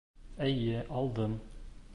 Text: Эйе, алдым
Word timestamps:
Эйе, 0.47 0.81
алдым 1.01 1.39